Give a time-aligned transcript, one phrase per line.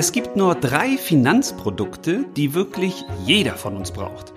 [0.00, 4.32] Es gibt nur drei Finanzprodukte, die wirklich jeder von uns braucht.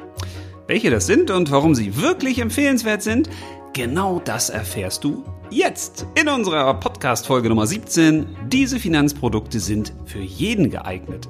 [0.65, 3.29] Welche das sind und warum sie wirklich empfehlenswert sind,
[3.71, 8.25] genau das erfährst du jetzt in unserer Podcast-Folge Nummer 17.
[8.47, 11.29] Diese Finanzprodukte sind für jeden geeignet.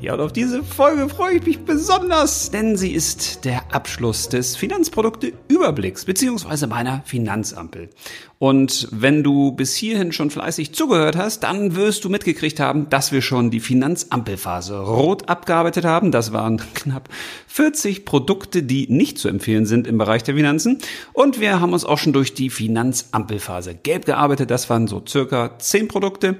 [0.00, 4.56] Ja, und auf diese Folge freue ich mich besonders, denn sie ist der Abschluss des
[4.56, 7.90] Finanzprodukte-Überblicks beziehungsweise meiner Finanzampel.
[8.38, 13.10] Und wenn du bis hierhin schon fleißig zugehört hast, dann wirst du mitgekriegt haben, dass
[13.10, 16.12] wir schon die Finanzampelphase rot abgearbeitet haben.
[16.12, 17.08] Das waren knapp
[17.48, 20.78] 40 Produkte, die nicht zu empfehlen sind im Bereich der Finanzen.
[21.12, 24.52] Und wir haben uns auch schon durch die Finanzampelphase gelb gearbeitet.
[24.52, 26.36] Das waren so circa 10 Produkte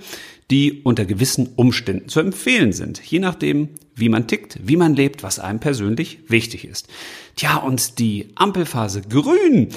[0.51, 5.23] die unter gewissen Umständen zu empfehlen sind, je nachdem, wie man tickt, wie man lebt,
[5.23, 6.88] was einem persönlich wichtig ist.
[7.37, 9.69] Tja, und die Ampelphase grün,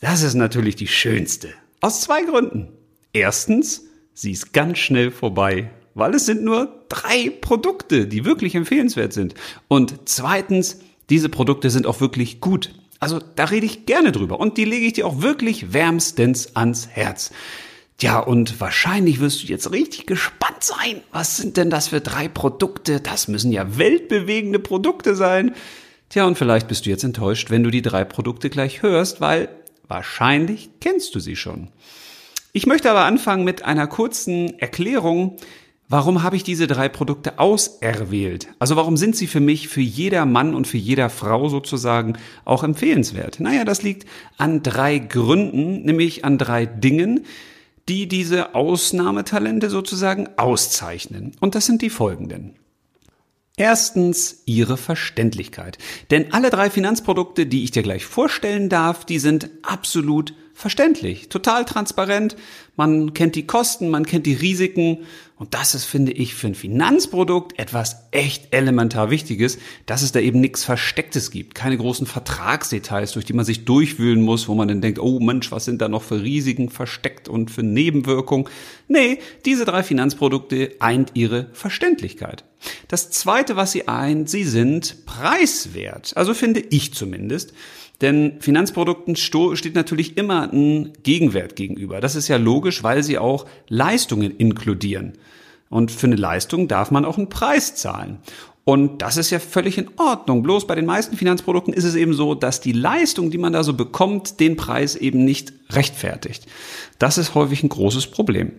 [0.00, 1.48] das ist natürlich die schönste.
[1.80, 2.68] Aus zwei Gründen.
[3.12, 9.12] Erstens, sie ist ganz schnell vorbei, weil es sind nur drei Produkte, die wirklich empfehlenswert
[9.12, 9.34] sind.
[9.66, 12.72] Und zweitens, diese Produkte sind auch wirklich gut.
[13.00, 16.86] Also da rede ich gerne drüber und die lege ich dir auch wirklich wärmstens ans
[16.88, 17.32] Herz.
[18.00, 21.02] Ja, und wahrscheinlich wirst du jetzt richtig gespannt sein.
[21.12, 23.00] Was sind denn das für drei Produkte?
[23.00, 25.54] Das müssen ja weltbewegende Produkte sein.
[26.08, 29.48] Tja, und vielleicht bist du jetzt enttäuscht, wenn du die drei Produkte gleich hörst, weil
[29.86, 31.68] wahrscheinlich kennst du sie schon.
[32.52, 35.36] Ich möchte aber anfangen mit einer kurzen Erklärung,
[35.88, 38.48] warum habe ich diese drei Produkte auserwählt?
[38.58, 42.14] Also warum sind sie für mich, für jeder Mann und für jeder Frau sozusagen
[42.46, 43.40] auch empfehlenswert?
[43.40, 47.26] Naja, das liegt an drei Gründen, nämlich an drei Dingen,
[47.90, 51.32] die diese Ausnahmetalente sozusagen auszeichnen.
[51.40, 52.54] Und das sind die folgenden.
[53.56, 55.76] Erstens ihre Verständlichkeit.
[56.12, 61.64] Denn alle drei Finanzprodukte, die ich dir gleich vorstellen darf, die sind absolut verständlich, total
[61.64, 62.36] transparent.
[62.76, 64.98] Man kennt die Kosten, man kennt die Risiken.
[65.36, 70.20] Und das ist, finde ich, für ein Finanzprodukt etwas echt elementar Wichtiges, dass es da
[70.20, 71.54] eben nichts Verstecktes gibt.
[71.54, 75.50] Keine großen Vertragsdetails, durch die man sich durchwühlen muss, wo man dann denkt, oh Mensch,
[75.50, 78.48] was sind da noch für Risiken versteckt und für Nebenwirkungen.
[78.86, 82.44] Nee, diese drei Finanzprodukte eint ihre Verständlichkeit.
[82.88, 86.12] Das zweite, was sie eint, sie sind preiswert.
[86.16, 87.54] Also finde ich zumindest.
[88.00, 92.00] Denn Finanzprodukten steht natürlich immer ein Gegenwert gegenüber.
[92.00, 95.12] Das ist ja logisch, weil sie auch Leistungen inkludieren.
[95.68, 98.18] Und für eine Leistung darf man auch einen Preis zahlen.
[98.64, 100.42] Und das ist ja völlig in Ordnung.
[100.42, 103.64] Bloß bei den meisten Finanzprodukten ist es eben so, dass die Leistung, die man da
[103.64, 106.46] so bekommt, den Preis eben nicht rechtfertigt.
[106.98, 108.52] Das ist häufig ein großes Problem.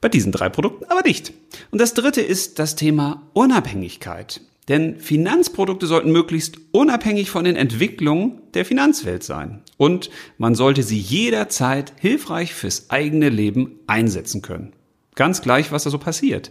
[0.00, 1.32] Bei diesen drei Produkten aber nicht.
[1.70, 4.40] Und das dritte ist das Thema Unabhängigkeit.
[4.68, 9.62] Denn Finanzprodukte sollten möglichst unabhängig von den Entwicklungen der Finanzwelt sein.
[9.76, 14.72] Und man sollte sie jederzeit hilfreich fürs eigene Leben einsetzen können.
[15.14, 16.50] Ganz gleich, was da so passiert.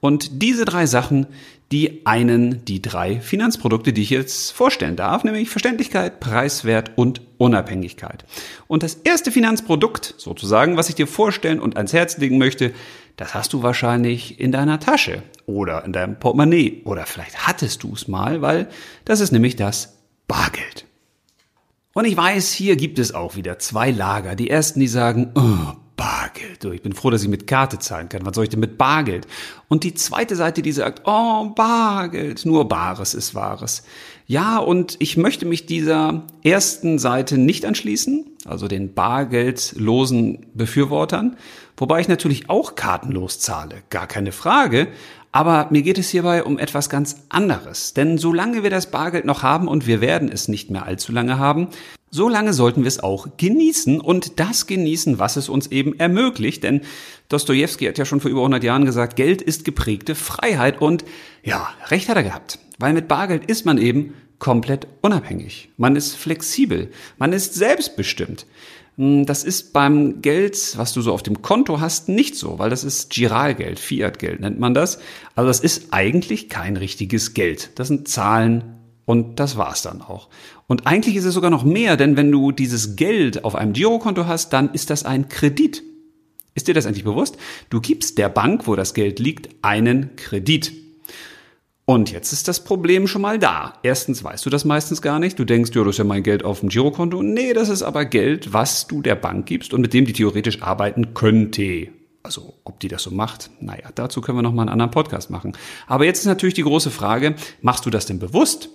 [0.00, 1.26] Und diese drei Sachen,
[1.70, 8.24] die einen die drei Finanzprodukte, die ich jetzt vorstellen darf, nämlich Verständlichkeit, Preiswert und Unabhängigkeit.
[8.66, 12.72] Und das erste Finanzprodukt, sozusagen, was ich dir vorstellen und ans Herz legen möchte,
[13.16, 17.92] das hast du wahrscheinlich in deiner Tasche oder in deinem Portemonnaie oder vielleicht hattest du
[17.92, 18.68] es mal, weil
[19.04, 20.86] das ist nämlich das Bargeld.
[21.94, 24.34] Und ich weiß, hier gibt es auch wieder zwei Lager.
[24.34, 25.74] Die ersten, die sagen, oh,
[26.52, 26.74] Bargeld.
[26.74, 28.26] Ich bin froh, dass ich mit Karte zahlen kann.
[28.26, 29.26] Was soll ich denn mit Bargeld?
[29.68, 32.44] Und die zweite Seite, die sagt, oh, Bargeld.
[32.46, 33.82] Nur Bares ist Wahres.
[34.26, 41.36] Ja, und ich möchte mich dieser ersten Seite nicht anschließen, also den bargeldlosen Befürwortern,
[41.76, 44.88] wobei ich natürlich auch kartenlos zahle, gar keine Frage.
[45.32, 47.94] Aber mir geht es hierbei um etwas ganz anderes.
[47.94, 51.38] Denn solange wir das Bargeld noch haben und wir werden es nicht mehr allzu lange
[51.38, 51.68] haben,
[52.14, 56.62] so lange sollten wir es auch genießen und das genießen, was es uns eben ermöglicht.
[56.62, 56.82] Denn
[57.30, 61.06] Dostoevsky hat ja schon vor über 100 Jahren gesagt, Geld ist geprägte Freiheit und
[61.42, 62.58] ja, recht hat er gehabt.
[62.78, 65.70] Weil mit Bargeld ist man eben komplett unabhängig.
[65.78, 66.90] Man ist flexibel.
[67.16, 68.44] Man ist selbstbestimmt.
[68.98, 72.68] Hm, das ist beim Geld, was du so auf dem Konto hast, nicht so, weil
[72.68, 74.98] das ist Giralgeld, Fiatgeld nennt man das.
[75.34, 77.70] Also das ist eigentlich kein richtiges Geld.
[77.76, 80.28] Das sind Zahlen und das war's dann auch.
[80.66, 84.26] Und eigentlich ist es sogar noch mehr, denn wenn du dieses Geld auf einem Girokonto
[84.26, 85.82] hast, dann ist das ein Kredit.
[86.54, 87.38] Ist dir das eigentlich bewusst?
[87.70, 90.72] Du gibst der Bank, wo das Geld liegt, einen Kredit.
[91.84, 93.74] Und jetzt ist das Problem schon mal da.
[93.82, 95.38] Erstens weißt du das meistens gar nicht.
[95.38, 97.22] Du denkst, ja, das ist ja mein Geld auf dem Girokonto.
[97.22, 100.62] Nee, das ist aber Geld, was du der Bank gibst und mit dem die theoretisch
[100.62, 101.88] arbeiten könnte.
[102.22, 105.56] Also, ob die das so macht, naja, dazu können wir nochmal einen anderen Podcast machen.
[105.88, 108.68] Aber jetzt ist natürlich die große Frage, machst du das denn bewusst?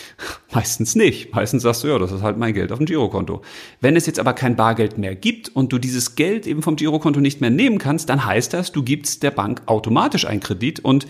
[0.52, 1.34] Meistens nicht.
[1.34, 3.42] Meistens sagst du, ja, das ist halt mein Geld auf dem Girokonto.
[3.80, 7.20] Wenn es jetzt aber kein Bargeld mehr gibt und du dieses Geld eben vom Girokonto
[7.20, 11.06] nicht mehr nehmen kannst, dann heißt das, du gibst der Bank automatisch einen Kredit und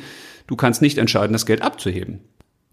[0.46, 2.20] Du kannst nicht entscheiden, das Geld abzuheben.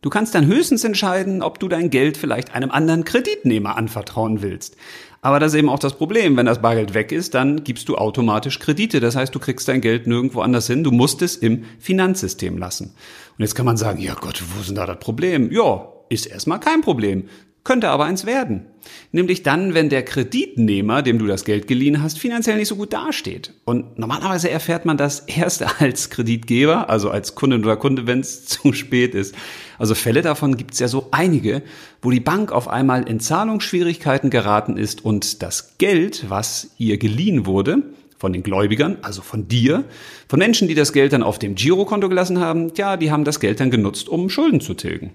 [0.01, 4.77] Du kannst dann höchstens entscheiden, ob du dein Geld vielleicht einem anderen Kreditnehmer anvertrauen willst.
[5.21, 6.37] Aber das ist eben auch das Problem.
[6.37, 9.01] Wenn das Bargeld weg ist, dann gibst du automatisch Kredite.
[9.01, 10.85] Das heißt, du kriegst dein Geld nirgendwo anders hin.
[10.85, 12.95] Du musst es im Finanzsystem lassen.
[13.37, 15.51] Und jetzt kann man sagen, ja Gott, wo ist denn da das Problem?
[15.51, 17.25] Ja, ist erstmal kein Problem
[17.69, 18.65] könnte aber eins werden.
[19.11, 22.93] Nämlich dann, wenn der Kreditnehmer, dem du das Geld geliehen hast, finanziell nicht so gut
[22.93, 23.53] dasteht.
[23.63, 28.45] Und normalerweise erfährt man das erst als Kreditgeber, also als Kundin oder Kunde, wenn es
[28.47, 29.35] zu spät ist.
[29.77, 31.61] Also Fälle davon gibt es ja so einige,
[32.01, 37.45] wo die Bank auf einmal in Zahlungsschwierigkeiten geraten ist und das Geld, was ihr geliehen
[37.45, 37.83] wurde,
[38.17, 39.85] von den Gläubigern, also von dir,
[40.27, 43.39] von Menschen, die das Geld dann auf dem Girokonto gelassen haben, ja, die haben das
[43.39, 45.11] Geld dann genutzt, um Schulden zu tilgen.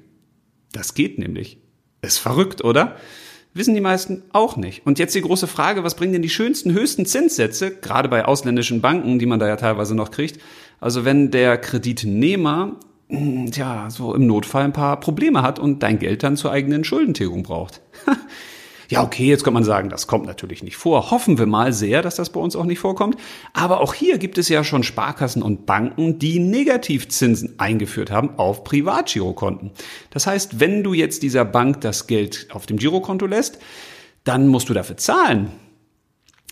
[0.75, 1.59] Das geht nämlich.
[2.03, 2.97] Ist verrückt, oder?
[3.55, 4.85] Wissen die meisten auch nicht.
[4.85, 8.81] Und jetzt die große Frage, was bringen denn die schönsten, höchsten Zinssätze, gerade bei ausländischen
[8.81, 10.41] Banken, die man da ja teilweise noch kriegt?
[10.81, 12.77] Also wenn der Kreditnehmer,
[13.09, 16.83] hm, ja, so im Notfall ein paar Probleme hat und dein Geld dann zur eigenen
[16.83, 17.81] Schuldentilgung braucht.
[18.89, 21.11] Ja, okay, jetzt kann man sagen, das kommt natürlich nicht vor.
[21.11, 23.17] Hoffen wir mal sehr, dass das bei uns auch nicht vorkommt.
[23.53, 28.65] Aber auch hier gibt es ja schon Sparkassen und Banken, die Negativzinsen eingeführt haben auf
[28.65, 29.73] Privatgirokonten.
[30.11, 33.59] Das heißt, wenn du jetzt dieser Bank das Geld auf dem Girokonto lässt,
[34.25, 35.51] dann musst du dafür zahlen.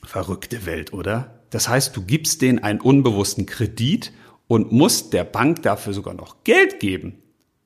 [0.04, 1.42] Verrückte Welt, oder?
[1.50, 4.12] Das heißt, du gibst denen einen unbewussten Kredit
[4.48, 7.22] und musst der Bank dafür sogar noch Geld geben.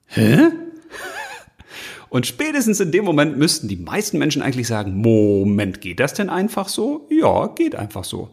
[0.06, 0.48] Hä?
[2.16, 6.30] Und spätestens in dem Moment müssten die meisten Menschen eigentlich sagen, Moment, geht das denn
[6.30, 7.06] einfach so?
[7.10, 8.30] Ja, geht einfach so.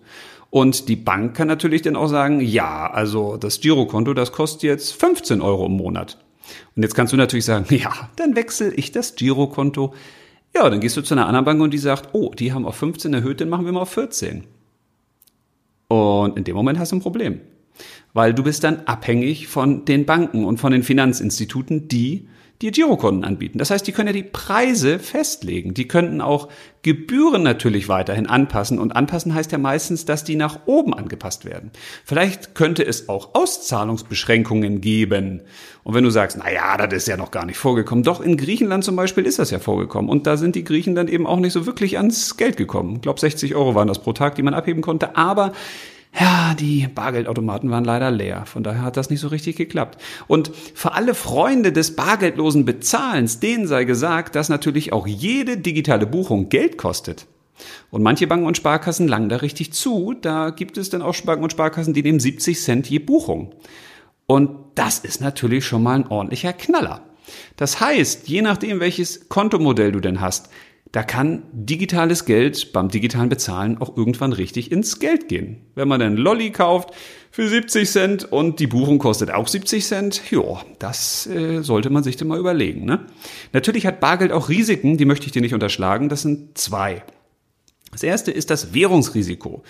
[0.49, 4.93] Und die Bank kann natürlich dann auch sagen, ja, also das Girokonto, das kostet jetzt
[4.93, 6.17] 15 Euro im Monat.
[6.77, 9.93] Und jetzt kannst du natürlich sagen, ja, dann wechsle ich das Girokonto.
[10.55, 12.77] Ja, dann gehst du zu einer anderen Bank und die sagt, oh, die haben auf
[12.77, 14.45] 15 erhöht, dann machen wir mal auf 14.
[15.89, 17.41] Und in dem Moment hast du ein Problem.
[18.13, 22.29] Weil du bist dann abhängig von den Banken und von den Finanzinstituten, die
[22.63, 23.57] dir Girokonten anbieten.
[23.57, 25.73] Das heißt, die können ja die Preise festlegen.
[25.73, 26.47] Die könnten auch
[26.81, 28.79] Gebühren natürlich weiterhin anpassen.
[28.79, 31.71] Und anpassen heißt ja meistens, dass die nach oben angepasst werden.
[32.05, 35.41] Vielleicht könnte es auch Auszahlungsbeschränkungen geben.
[35.83, 38.03] Und wenn du sagst, na ja, das ist ja noch gar nicht vorgekommen.
[38.03, 40.09] Doch in Griechenland zum Beispiel ist das ja vorgekommen.
[40.09, 42.95] Und da sind die Griechen dann eben auch nicht so wirklich ans Geld gekommen.
[42.95, 45.17] Ich glaube, 60 Euro waren das pro Tag, die man abheben konnte.
[45.17, 45.51] Aber
[46.19, 48.45] ja, die Bargeldautomaten waren leider leer.
[48.45, 49.99] Von daher hat das nicht so richtig geklappt.
[50.27, 56.05] Und für alle Freunde des bargeldlosen Bezahlens, denen sei gesagt, dass natürlich auch jede digitale
[56.05, 57.25] Buchung Geld kostet.
[57.89, 60.13] Und manche Banken und Sparkassen langen da richtig zu.
[60.19, 63.53] Da gibt es dann auch Banken und Sparkassen, die nehmen 70 Cent je Buchung.
[64.27, 67.01] Und das ist natürlich schon mal ein ordentlicher Knaller.
[67.55, 70.49] Das heißt, je nachdem, welches Kontomodell du denn hast,
[70.93, 75.65] da kann digitales Geld beim digitalen Bezahlen auch irgendwann richtig ins Geld gehen.
[75.73, 76.91] Wenn man einen Lolli kauft
[77.31, 82.03] für 70 Cent und die Buchung kostet auch 70 Cent, ja, das äh, sollte man
[82.03, 82.85] sich dann mal überlegen.
[82.85, 83.07] Ne?
[83.53, 86.09] Natürlich hat Bargeld auch Risiken, die möchte ich dir nicht unterschlagen.
[86.09, 87.01] Das sind zwei.
[87.91, 89.63] Das erste ist das Währungsrisiko.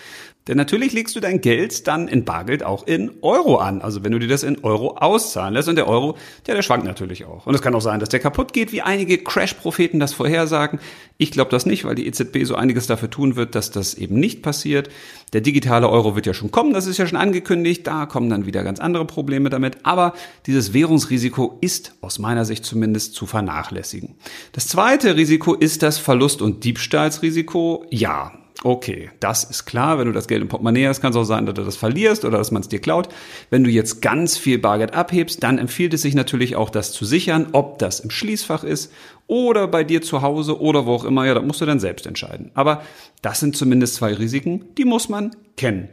[0.46, 3.80] Denn natürlich legst du dein Geld dann in Bargeld auch in Euro an.
[3.80, 6.84] Also wenn du dir das in Euro auszahlen lässt und der Euro, ja, der schwankt
[6.84, 7.46] natürlich auch.
[7.46, 10.80] Und es kann auch sein, dass der kaputt geht, wie einige Crash-Propheten das vorhersagen.
[11.16, 14.20] Ich glaube das nicht, weil die EZB so einiges dafür tun wird, dass das eben
[14.20, 14.90] nicht passiert.
[15.32, 17.86] Der digitale Euro wird ja schon kommen, das ist ja schon angekündigt.
[17.86, 19.78] Da kommen dann wieder ganz andere Probleme damit.
[19.84, 20.12] Aber
[20.44, 24.16] dieses Währungsrisiko ist aus meiner Sicht zumindest zu vernachlässigen.
[24.52, 27.86] Das zweite Risiko ist das Verlust- und Diebstahlsrisiko.
[27.90, 28.32] Ja,
[28.62, 29.98] Okay, das ist klar.
[29.98, 32.24] Wenn du das Geld im Portemonnaie hast, kann es auch sein, dass du das verlierst
[32.24, 33.08] oder dass man es dir klaut.
[33.50, 37.04] Wenn du jetzt ganz viel Bargeld abhebst, dann empfiehlt es sich natürlich auch, das zu
[37.04, 38.92] sichern, ob das im Schließfach ist
[39.26, 41.26] oder bei dir zu Hause oder wo auch immer.
[41.26, 42.52] Ja, das musst du dann selbst entscheiden.
[42.54, 42.82] Aber
[43.22, 45.88] das sind zumindest zwei Risiken, die muss man kennen.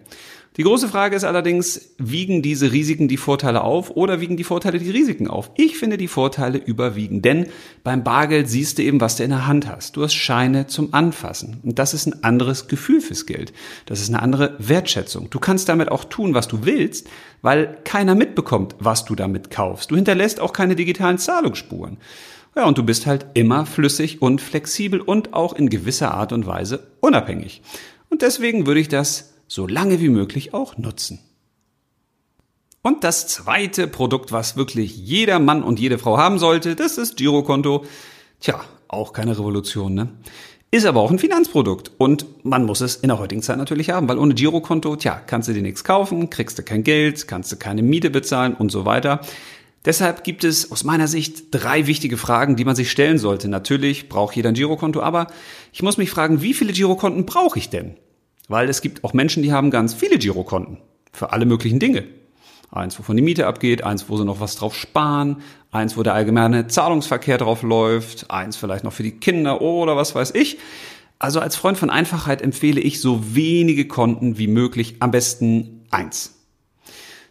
[0.58, 4.80] Die große Frage ist allerdings, wiegen diese Risiken die Vorteile auf oder wiegen die Vorteile
[4.80, 5.50] die Risiken auf?
[5.56, 7.46] Ich finde, die Vorteile überwiegen, denn
[7.86, 9.96] beim Bargeld siehst du eben, was du in der Hand hast.
[9.96, 13.54] Du hast Scheine zum Anfassen und das ist ein anderes Gefühl fürs Geld.
[13.86, 15.30] Das ist eine andere Wertschätzung.
[15.30, 17.08] Du kannst damit auch tun, was du willst,
[17.42, 19.90] weil keiner mitbekommt, was du damit kaufst.
[19.90, 21.96] Du hinterlässt auch keine digitalen Zahlungsspuren.
[22.58, 26.46] Ja, und du bist halt immer flüssig und flexibel und auch in gewisser Art und
[26.46, 27.62] Weise unabhängig.
[28.10, 31.20] Und deswegen würde ich das so lange wie möglich auch nutzen.
[32.82, 37.18] Und das zweite Produkt, was wirklich jeder Mann und jede Frau haben sollte, das ist
[37.18, 37.84] Girokonto.
[38.40, 40.08] Tja, auch keine Revolution, ne?
[40.72, 44.08] Ist aber auch ein Finanzprodukt und man muss es in der heutigen Zeit natürlich haben,
[44.08, 47.58] weil ohne Girokonto, tja, kannst du dir nichts kaufen, kriegst du kein Geld, kannst du
[47.58, 49.20] keine Miete bezahlen und so weiter.
[49.84, 53.50] Deshalb gibt es aus meiner Sicht drei wichtige Fragen, die man sich stellen sollte.
[53.50, 55.28] Natürlich braucht jeder ein Girokonto, aber
[55.74, 57.98] ich muss mich fragen, wie viele Girokonten brauche ich denn?
[58.52, 60.78] Weil es gibt auch Menschen, die haben ganz viele Girokonten
[61.14, 62.04] für alle möglichen Dinge.
[62.70, 65.38] Eins, wovon die Miete abgeht, eins, wo sie noch was drauf sparen,
[65.72, 70.16] eins, wo der allgemeine Zahlungsverkehr drauf läuft, eins vielleicht noch für die Kinder oder was
[70.16, 70.58] weiß ich.
[71.18, 76.36] Also als Freund von Einfachheit empfehle ich so wenige Konten wie möglich, am besten eins.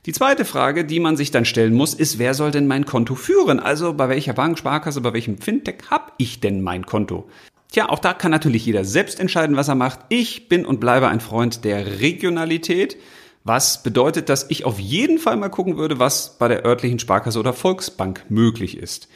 [0.07, 3.15] Die zweite Frage, die man sich dann stellen muss, ist, wer soll denn mein Konto
[3.15, 3.61] führen?
[3.61, 7.29] Also bei welcher Bank, Sparkasse, bei welchem Fintech habe ich denn mein Konto?
[7.71, 10.01] Tja, auch da kann natürlich jeder selbst entscheiden, was er macht.
[10.09, 12.97] Ich bin und bleibe ein Freund der Regionalität,
[13.45, 17.39] was bedeutet, dass ich auf jeden Fall mal gucken würde, was bei der örtlichen Sparkasse
[17.39, 19.09] oder Volksbank möglich ist.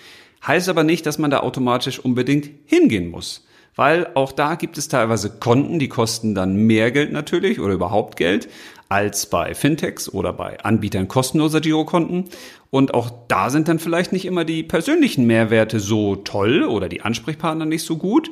[0.47, 3.45] Heißt aber nicht, dass man da automatisch unbedingt hingehen muss
[3.77, 8.17] weil auch da gibt es teilweise Konten, die kosten dann mehr Geld natürlich oder überhaupt
[8.17, 8.49] Geld
[8.95, 12.27] als bei Fintechs oder bei Anbietern kostenloser Girokonten.
[12.71, 17.03] Und auch da sind dann vielleicht nicht immer die persönlichen Mehrwerte so toll oder die
[17.03, 18.31] Ansprechpartner nicht so gut.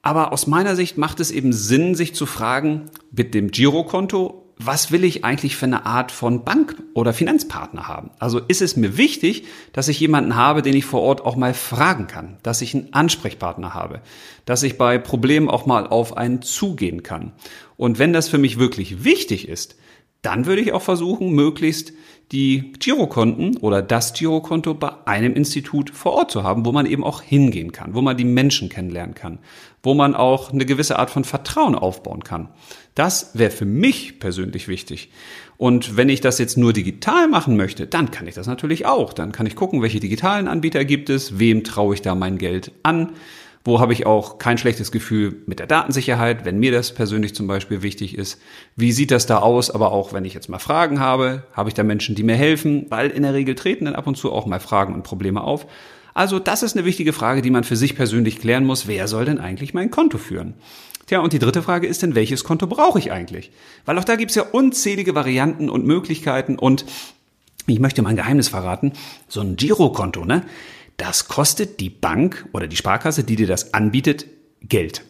[0.00, 4.92] Aber aus meiner Sicht macht es eben Sinn, sich zu fragen, mit dem Girokonto was
[4.92, 8.10] will ich eigentlich für eine Art von Bank oder Finanzpartner haben?
[8.18, 11.54] Also ist es mir wichtig, dass ich jemanden habe, den ich vor Ort auch mal
[11.54, 14.02] fragen kann, dass ich einen Ansprechpartner habe,
[14.44, 17.32] dass ich bei Problemen auch mal auf einen zugehen kann.
[17.78, 19.76] Und wenn das für mich wirklich wichtig ist,
[20.22, 21.92] dann würde ich auch versuchen, möglichst
[22.32, 27.02] die Girokonten oder das Girokonto bei einem Institut vor Ort zu haben, wo man eben
[27.02, 29.40] auch hingehen kann, wo man die Menschen kennenlernen kann,
[29.82, 32.50] wo man auch eine gewisse Art von Vertrauen aufbauen kann.
[32.94, 35.10] Das wäre für mich persönlich wichtig.
[35.56, 39.12] Und wenn ich das jetzt nur digital machen möchte, dann kann ich das natürlich auch.
[39.12, 42.72] Dann kann ich gucken, welche digitalen Anbieter gibt es, wem traue ich da mein Geld
[42.82, 43.12] an
[43.64, 47.46] wo habe ich auch kein schlechtes Gefühl mit der Datensicherheit, wenn mir das persönlich zum
[47.46, 48.40] Beispiel wichtig ist.
[48.74, 49.70] Wie sieht das da aus?
[49.70, 52.86] Aber auch wenn ich jetzt mal Fragen habe, habe ich da Menschen, die mir helfen,
[52.88, 55.66] weil in der Regel treten dann ab und zu auch mal Fragen und Probleme auf.
[56.14, 58.88] Also das ist eine wichtige Frage, die man für sich persönlich klären muss.
[58.88, 60.54] Wer soll denn eigentlich mein Konto führen?
[61.06, 63.50] Tja, und die dritte Frage ist denn, welches Konto brauche ich eigentlich?
[63.84, 66.84] Weil auch da gibt es ja unzählige Varianten und Möglichkeiten und
[67.66, 68.92] ich möchte mal ein Geheimnis verraten.
[69.28, 70.44] So ein Girokonto, ne?
[71.00, 74.26] Das kostet die Bank oder die Sparkasse, die dir das anbietet,
[74.62, 75.02] Geld.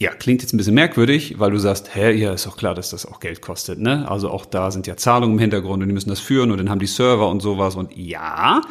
[0.00, 2.90] Ja, klingt jetzt ein bisschen merkwürdig, weil du sagst, hä, ja, ist doch klar, dass
[2.90, 4.10] das auch Geld kostet, ne?
[4.10, 6.70] Also auch da sind ja Zahlungen im Hintergrund und die müssen das führen und dann
[6.70, 8.62] haben die Server und sowas und ja.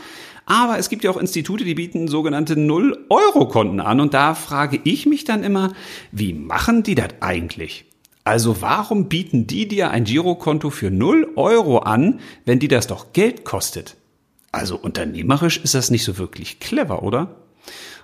[0.46, 5.06] Aber es gibt ja auch Institute, die bieten sogenannte Null-Euro-Konten an und da frage ich
[5.06, 5.74] mich dann immer,
[6.12, 7.86] wie machen die das eigentlich?
[8.24, 13.14] Also warum bieten die dir ein Girokonto für 0 Euro an, wenn die das doch
[13.14, 13.96] Geld kostet?
[14.54, 17.36] Also unternehmerisch ist das nicht so wirklich clever, oder?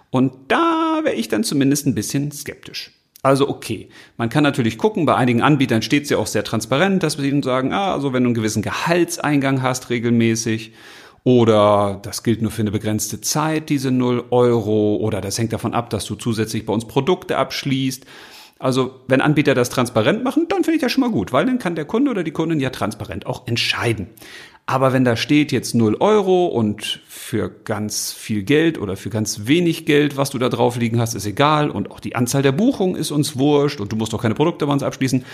[0.09, 2.91] Und da wäre ich dann zumindest ein bisschen skeptisch.
[3.21, 7.03] Also okay, man kann natürlich gucken, bei einigen Anbietern steht es ja auch sehr transparent,
[7.03, 10.73] dass wir ihnen sagen, ah, also wenn du einen gewissen Gehaltseingang hast regelmäßig
[11.23, 15.75] oder das gilt nur für eine begrenzte Zeit, diese 0 Euro oder das hängt davon
[15.75, 18.05] ab, dass du zusätzlich bei uns Produkte abschließt.
[18.57, 21.59] Also wenn Anbieter das transparent machen, dann finde ich das schon mal gut, weil dann
[21.59, 24.07] kann der Kunde oder die Kundin ja transparent auch entscheiden.
[24.69, 29.47] Aber wenn da steht jetzt 0 Euro und für ganz viel Geld oder für ganz
[29.47, 32.51] wenig Geld, was du da drauf liegen hast, ist egal und auch die Anzahl der
[32.51, 35.25] Buchungen ist uns wurscht und du musst doch keine Produkte bei uns abschließen,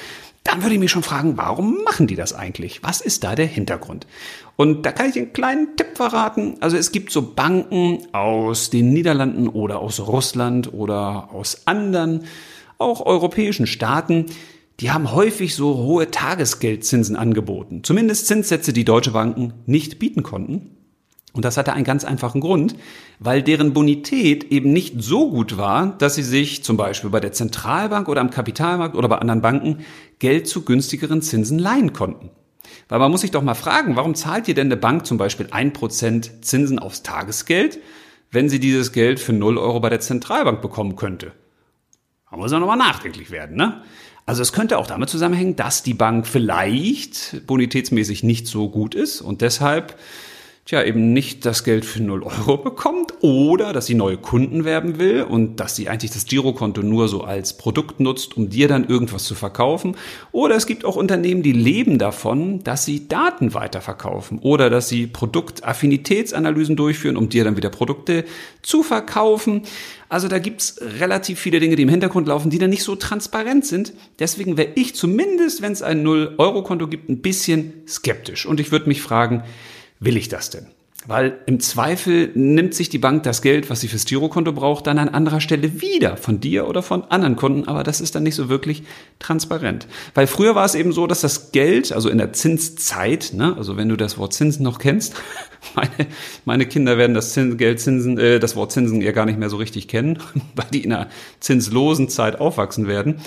[0.46, 2.82] dann würde ich mich schon fragen, warum machen die das eigentlich?
[2.82, 4.08] Was ist da der Hintergrund?
[4.56, 6.56] Und da kann ich einen kleinen Tipp verraten.
[6.62, 12.24] Also es gibt so Banken aus den Niederlanden oder aus Russland oder aus anderen,
[12.78, 14.28] auch europäischen Staaten,
[14.80, 17.84] die haben häufig so hohe Tagesgeldzinsen angeboten.
[17.84, 20.72] Zumindest Zinssätze, die deutsche Banken nicht bieten konnten.
[21.34, 22.76] Und das hatte einen ganz einfachen Grund,
[23.20, 27.34] weil deren Bonität eben nicht so gut war, dass sie sich zum Beispiel bei der
[27.34, 29.80] Zentralbank oder am Kapitalmarkt oder bei anderen Banken
[30.20, 32.30] Geld zu günstigeren Zinsen leihen konnten.
[32.88, 35.48] Weil man muss sich doch mal fragen, warum zahlt ihr denn eine Bank zum Beispiel
[35.52, 37.80] ein Prozent Zinsen aufs Tagesgeld,
[38.32, 41.34] wenn sie dieses Geld für 0 Euro bei der Zentralbank bekommen könnte?
[42.30, 43.82] Da muss man nochmal nachdenklich werden, ne?
[44.26, 49.22] Also es könnte auch damit zusammenhängen, dass die Bank vielleicht bonitätsmäßig nicht so gut ist
[49.22, 49.98] und deshalb
[50.66, 54.98] tja, eben nicht das Geld für 0 Euro bekommt oder dass sie neue Kunden werben
[54.98, 58.84] will und dass sie eigentlich das Girokonto nur so als Produkt nutzt, um dir dann
[58.84, 59.96] irgendwas zu verkaufen.
[60.32, 65.06] Oder es gibt auch Unternehmen, die leben davon, dass sie Daten weiterverkaufen oder dass sie
[65.06, 68.26] Produktaffinitätsanalysen durchführen, um dir dann wieder Produkte
[68.64, 69.62] zu verkaufen.
[70.10, 73.68] Also da gibt's relativ viele Dinge, die im Hintergrund laufen, die dann nicht so transparent
[73.68, 73.94] sind.
[74.18, 78.48] Deswegen wäre ich zumindest, wenn es ein 0-Euro-Konto gibt, ein bisschen skeptisch.
[78.48, 79.44] Und ich würde mich fragen,
[80.00, 80.68] will ich das denn?
[81.08, 84.98] Weil im Zweifel nimmt sich die Bank das Geld, was sie fürs Girokonto braucht, dann
[84.98, 88.34] an anderer Stelle wieder von dir oder von anderen Kunden, aber das ist dann nicht
[88.34, 88.84] so wirklich
[89.20, 89.88] transparent.
[90.16, 93.78] Weil früher war es eben so, dass das Geld, also in der Zinszeit, ne, also
[93.78, 95.14] wenn du das Wort Zinsen noch kennst,
[95.76, 96.08] meine,
[96.44, 99.50] meine Kinder werden das Zins, Geld Zinsen, äh, das Wort Zinsen ja gar nicht mehr
[99.50, 100.18] so richtig kennen,
[100.56, 101.10] weil die in einer
[101.40, 103.22] zinslosen Zeit aufwachsen werden.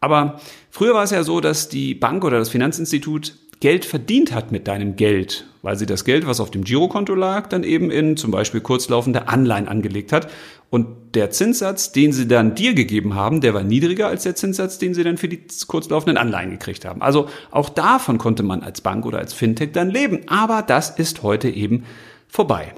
[0.00, 0.40] Aber
[0.70, 4.66] früher war es ja so, dass die Bank oder das Finanzinstitut Geld verdient hat mit
[4.68, 8.30] deinem Geld, weil sie das Geld, was auf dem Girokonto lag, dann eben in zum
[8.30, 10.30] Beispiel kurzlaufende Anleihen angelegt hat.
[10.70, 14.78] Und der Zinssatz, den sie dann dir gegeben haben, der war niedriger als der Zinssatz,
[14.78, 17.02] den sie dann für die kurzlaufenden Anleihen gekriegt haben.
[17.02, 20.22] Also auch davon konnte man als Bank oder als Fintech dann leben.
[20.28, 21.84] Aber das ist heute eben
[22.28, 22.72] vorbei.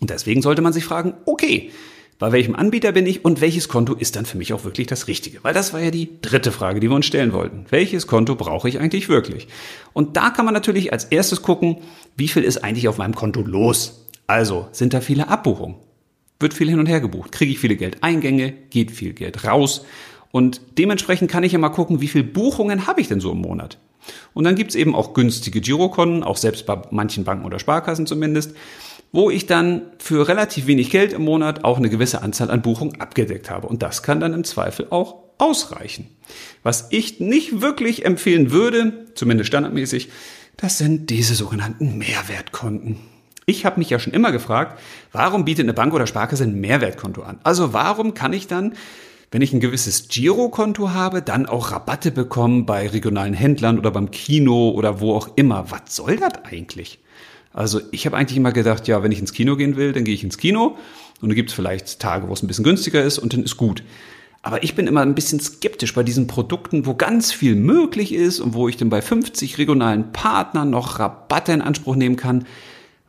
[0.00, 1.72] Und deswegen sollte man sich fragen, okay,
[2.20, 5.08] bei welchem Anbieter bin ich und welches Konto ist dann für mich auch wirklich das
[5.08, 5.42] Richtige?
[5.42, 7.64] Weil das war ja die dritte Frage, die wir uns stellen wollten.
[7.70, 9.48] Welches Konto brauche ich eigentlich wirklich?
[9.94, 11.78] Und da kann man natürlich als erstes gucken,
[12.16, 14.06] wie viel ist eigentlich auf meinem Konto los?
[14.26, 15.76] Also, sind da viele Abbuchungen?
[16.38, 17.32] Wird viel hin und her gebucht?
[17.32, 18.52] Kriege ich viele Geldeingänge?
[18.68, 19.86] Geht viel Geld raus?
[20.30, 23.40] Und dementsprechend kann ich ja mal gucken, wie viele Buchungen habe ich denn so im
[23.40, 23.78] Monat?
[24.34, 28.54] Und dann gibt's eben auch günstige Girokonten, auch selbst bei manchen Banken oder Sparkassen zumindest
[29.12, 33.00] wo ich dann für relativ wenig Geld im Monat auch eine gewisse Anzahl an Buchungen
[33.00, 33.66] abgedeckt habe.
[33.66, 36.08] Und das kann dann im Zweifel auch ausreichen.
[36.62, 40.10] Was ich nicht wirklich empfehlen würde, zumindest standardmäßig,
[40.56, 42.98] das sind diese sogenannten Mehrwertkonten.
[43.46, 44.78] Ich habe mich ja schon immer gefragt,
[45.10, 47.40] warum bietet eine Bank oder Sparkasse ein Mehrwertkonto an?
[47.42, 48.74] Also warum kann ich dann,
[49.32, 54.10] wenn ich ein gewisses Girokonto habe, dann auch Rabatte bekommen bei regionalen Händlern oder beim
[54.10, 55.70] Kino oder wo auch immer?
[55.70, 57.00] Was soll das eigentlich?
[57.52, 60.14] Also ich habe eigentlich immer gedacht, ja, wenn ich ins Kino gehen will, dann gehe
[60.14, 60.76] ich ins Kino
[61.20, 63.56] und dann gibt es vielleicht Tage, wo es ein bisschen günstiger ist und dann ist
[63.56, 63.82] gut.
[64.42, 68.40] Aber ich bin immer ein bisschen skeptisch bei diesen Produkten, wo ganz viel möglich ist
[68.40, 72.46] und wo ich dann bei 50 regionalen Partnern noch Rabatte in Anspruch nehmen kann,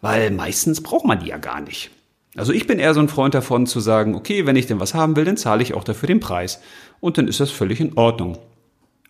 [0.02, 1.92] weil meistens braucht man die ja gar nicht.
[2.36, 4.94] Also ich bin eher so ein Freund davon zu sagen, okay, wenn ich denn was
[4.94, 6.62] haben will, dann zahle ich auch dafür den Preis.
[7.00, 8.38] Und dann ist das völlig in Ordnung.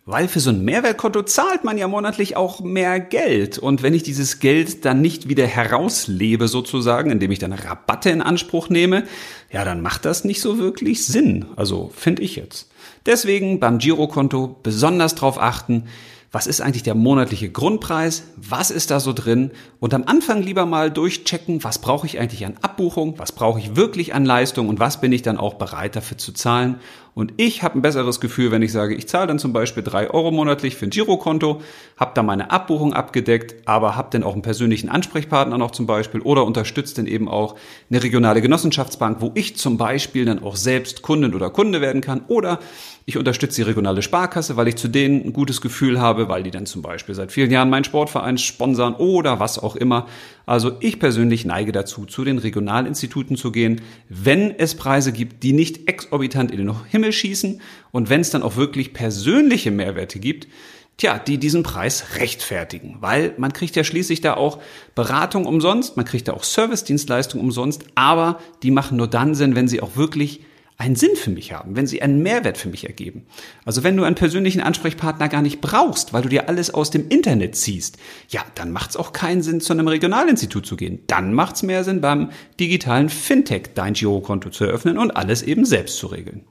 [0.04, 3.58] Weil für so ein Mehrwertkonto zahlt man ja monatlich auch mehr Geld.
[3.58, 8.20] Und wenn ich dieses Geld dann nicht wieder herauslebe sozusagen, indem ich dann Rabatte in
[8.20, 9.04] Anspruch nehme,
[9.52, 11.44] ja, dann macht das nicht so wirklich Sinn.
[11.54, 12.68] Also finde ich jetzt.
[13.06, 15.84] Deswegen beim Girokonto besonders drauf achten,
[16.32, 19.50] was ist eigentlich der monatliche Grundpreis, was ist da so drin
[19.80, 23.76] und am Anfang lieber mal durchchecken, was brauche ich eigentlich an Abbuchung, was brauche ich
[23.76, 26.76] wirklich an Leistung und was bin ich dann auch bereit dafür zu zahlen.
[27.14, 30.08] Und ich habe ein besseres Gefühl, wenn ich sage, ich zahle dann zum Beispiel drei
[30.08, 31.60] Euro monatlich für ein Girokonto,
[31.98, 36.22] habe da meine Abbuchung abgedeckt, aber habe dann auch einen persönlichen Ansprechpartner noch zum Beispiel
[36.22, 37.56] oder unterstützt dann eben auch
[37.90, 42.22] eine regionale Genossenschaftsbank, wo ich zum Beispiel dann auch selbst Kundin oder Kunde werden kann
[42.28, 42.58] oder
[43.04, 46.50] ich unterstütze die regionale Sparkasse, weil ich zu denen ein gutes Gefühl habe, weil die
[46.52, 50.06] dann zum Beispiel seit vielen Jahren meinen Sportverein sponsern oder was auch immer.
[50.46, 55.52] Also ich persönlich neige dazu, zu den Regionalinstituten zu gehen, wenn es Preise gibt, die
[55.52, 57.60] nicht exorbitant in den Himmel schießen.
[57.90, 60.48] Und wenn es dann auch wirklich persönliche Mehrwerte gibt,
[60.96, 64.60] tja, die diesen Preis rechtfertigen, weil man kriegt ja schließlich da auch
[64.94, 69.68] Beratung umsonst, man kriegt da auch Servicedienstleistung umsonst, aber die machen nur dann Sinn, wenn
[69.68, 70.40] sie auch wirklich
[70.82, 73.24] einen Sinn für mich haben, wenn sie einen Mehrwert für mich ergeben.
[73.64, 77.08] Also wenn du einen persönlichen Ansprechpartner gar nicht brauchst, weil du dir alles aus dem
[77.08, 80.98] Internet ziehst, ja, dann macht es auch keinen Sinn, zu einem Regionalinstitut zu gehen.
[81.06, 85.64] Dann macht es mehr Sinn, beim digitalen Fintech dein Girokonto zu eröffnen und alles eben
[85.64, 86.44] selbst zu regeln.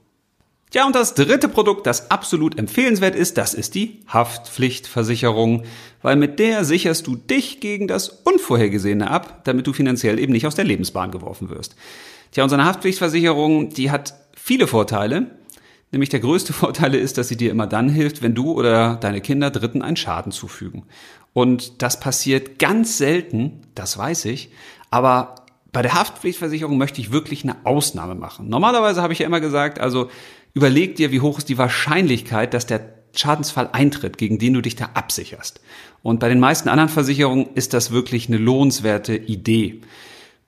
[0.72, 5.64] Ja, und das dritte Produkt, das absolut empfehlenswert ist, das ist die Haftpflichtversicherung,
[6.00, 10.46] weil mit der sicherst du dich gegen das Unvorhergesehene ab, damit du finanziell eben nicht
[10.46, 11.76] aus der Lebensbahn geworfen wirst.
[12.32, 15.30] Tja, unsere Haftpflichtversicherung, die hat viele Vorteile.
[15.92, 19.20] Nämlich der größte Vorteil ist, dass sie dir immer dann hilft, wenn du oder deine
[19.20, 20.84] Kinder Dritten einen Schaden zufügen.
[21.34, 24.50] Und das passiert ganz selten, das weiß ich,
[24.90, 25.36] aber
[25.72, 28.48] bei der Haftpflichtversicherung möchte ich wirklich eine Ausnahme machen.
[28.48, 30.08] Normalerweise habe ich ja immer gesagt, also
[30.52, 34.76] überleg dir, wie hoch ist die Wahrscheinlichkeit, dass der Schadensfall eintritt, gegen den du dich
[34.76, 35.60] da absicherst.
[36.02, 39.80] Und bei den meisten anderen Versicherungen ist das wirklich eine lohnenswerte Idee.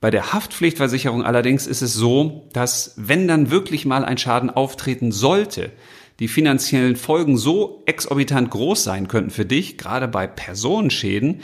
[0.04, 5.12] Bei der Haftpflichtversicherung allerdings ist es so, dass wenn dann wirklich mal ein Schaden auftreten
[5.12, 5.72] sollte,
[6.20, 11.40] die finanziellen Folgen so exorbitant groß sein könnten für dich, gerade bei Personenschäden,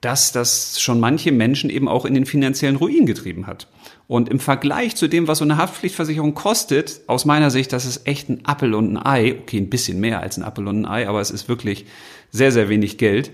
[0.00, 3.68] dass das schon manche Menschen eben auch in den finanziellen Ruin getrieben hat.
[4.08, 8.08] Und im Vergleich zu dem, was so eine Haftpflichtversicherung kostet, aus meiner Sicht, das ist
[8.08, 10.86] echt ein Appel und ein Ei, okay, ein bisschen mehr als ein Appel und ein
[10.86, 11.86] Ei, aber es ist wirklich
[12.32, 13.30] sehr, sehr wenig Geld,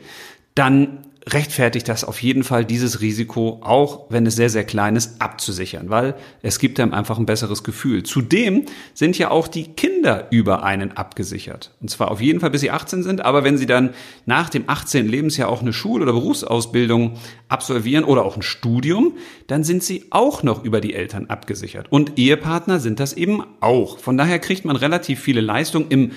[0.55, 5.21] dann rechtfertigt das auf jeden Fall dieses Risiko, auch wenn es sehr, sehr klein ist,
[5.21, 8.05] abzusichern, weil es gibt einem einfach ein besseres Gefühl.
[8.05, 11.73] Zudem sind ja auch die Kinder über einen abgesichert.
[11.81, 13.91] Und zwar auf jeden Fall, bis sie 18 sind, aber wenn sie dann
[14.25, 15.09] nach dem 18.
[15.09, 19.15] Lebensjahr auch eine Schul- oder Berufsausbildung absolvieren oder auch ein Studium,
[19.49, 21.91] dann sind sie auch noch über die Eltern abgesichert.
[21.91, 23.99] Und Ehepartner sind das eben auch.
[23.99, 26.12] Von daher kriegt man relativ viele Leistungen im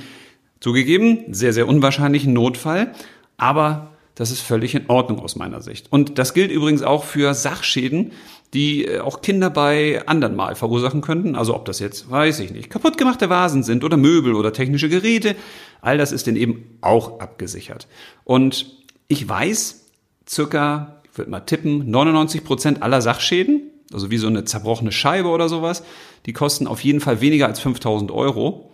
[0.60, 2.94] zugegeben sehr, sehr unwahrscheinlichen Notfall,
[3.38, 5.94] aber das ist völlig in Ordnung aus meiner Sicht.
[5.94, 8.12] Und das gilt übrigens auch für Sachschäden,
[8.54, 11.38] die äh, auch Kinder bei anderen mal verursachen könnten.
[11.38, 14.90] Also ob das jetzt, weiß ich nicht, kaputt gemachte Vasen sind oder Möbel oder technische
[14.90, 15.38] Geräte,
[15.80, 17.88] all das ist denn eben auch abgesichert.
[18.26, 18.76] Und
[19.08, 19.86] Ich weiß,
[20.28, 25.30] circa, ich würde mal tippen, 99 Prozent aller Sachschäden, also wie so eine zerbrochene Scheibe
[25.30, 25.82] oder sowas,
[26.26, 28.74] die kosten auf jeden Fall weniger als 5000 Euro.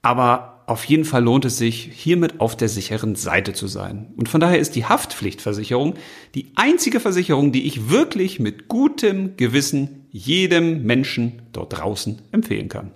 [0.00, 4.12] Aber auf jeden Fall lohnt es sich, hiermit auf der sicheren Seite zu sein.
[4.16, 5.94] Und von daher ist die Haftpflichtversicherung
[6.34, 12.90] die einzige Versicherung, die ich wirklich mit gutem Gewissen jedem Menschen dort draußen empfehlen kann.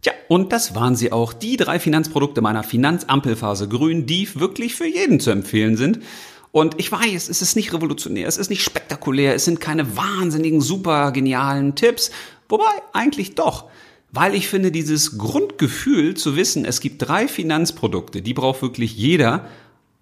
[0.00, 4.86] Tja, und das waren sie auch, die drei Finanzprodukte meiner Finanzampelphase Grün, die wirklich für
[4.86, 6.00] jeden zu empfehlen sind.
[6.52, 10.62] Und ich weiß, es ist nicht revolutionär, es ist nicht spektakulär, es sind keine wahnsinnigen,
[10.62, 12.10] super genialen Tipps,
[12.48, 13.66] wobei eigentlich doch.
[14.12, 19.46] Weil ich finde, dieses Grundgefühl zu wissen, es gibt drei Finanzprodukte, die braucht wirklich jeder,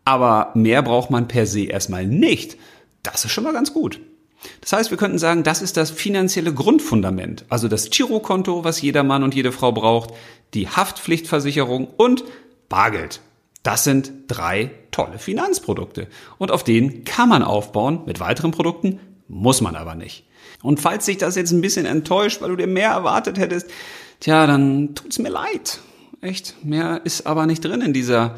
[0.05, 2.57] aber mehr braucht man per se erstmal nicht.
[3.03, 4.01] Das ist schon mal ganz gut.
[4.61, 9.03] Das heißt, wir könnten sagen, das ist das finanzielle Grundfundament, also das Girokonto, was jeder
[9.03, 10.15] Mann und jede Frau braucht,
[10.55, 12.25] die Haftpflichtversicherung und
[12.69, 13.21] Bargeld.
[13.63, 16.07] Das sind drei tolle Finanzprodukte.
[16.39, 18.03] Und auf denen kann man aufbauen.
[18.07, 20.25] Mit weiteren Produkten muss man aber nicht.
[20.63, 23.71] Und falls sich das jetzt ein bisschen enttäuscht, weil du dir mehr erwartet hättest,
[24.21, 25.81] tja, dann tut's mir leid.
[26.21, 28.35] Echt, mehr ist aber nicht drin in dieser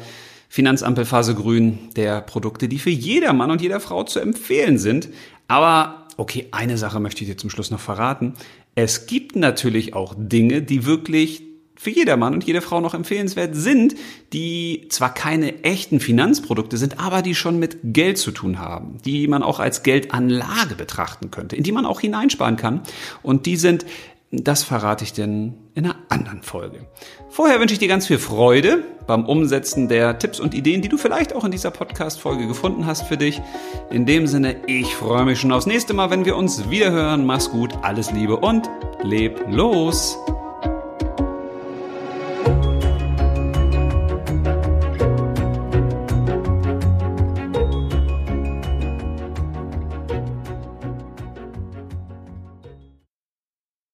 [0.49, 5.09] Finanzampelphase Grün der Produkte, die für jeder Mann und jeder Frau zu empfehlen sind.
[5.47, 8.33] Aber okay, eine Sache möchte ich dir zum Schluss noch verraten.
[8.75, 11.43] Es gibt natürlich auch Dinge, die wirklich
[11.81, 13.95] für jedermann und jede Frau noch empfehlenswert sind,
[14.33, 19.27] die zwar keine echten Finanzprodukte sind, aber die schon mit Geld zu tun haben, die
[19.27, 22.81] man auch als Geldanlage betrachten könnte, in die man auch hineinsparen kann.
[23.23, 23.87] Und die sind,
[24.29, 26.85] das verrate ich denn in einer anderen Folge.
[27.29, 30.99] Vorher wünsche ich dir ganz viel Freude beim Umsetzen der Tipps und Ideen, die du
[30.99, 33.41] vielleicht auch in dieser Podcast-Folge gefunden hast für dich.
[33.89, 37.25] In dem Sinne, ich freue mich schon aufs nächste Mal, wenn wir uns wiederhören.
[37.25, 38.69] Mach's gut, alles Liebe und
[39.01, 40.19] leb los!